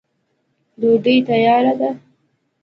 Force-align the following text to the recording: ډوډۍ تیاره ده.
ډوډۍ 0.79 1.17
تیاره 1.27 1.71
ده. 1.79 1.89